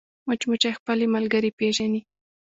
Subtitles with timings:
[0.27, 2.01] مچمچۍ خپلې ملګرې پېژني